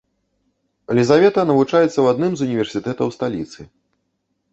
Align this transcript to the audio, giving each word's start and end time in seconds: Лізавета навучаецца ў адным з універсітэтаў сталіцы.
Лізавета 0.99 1.41
навучаецца 1.49 1.89
ў 1.99 2.05
адным 2.13 2.31
з 2.39 2.47
універсітэтаў 2.47 3.07
сталіцы. 3.17 3.61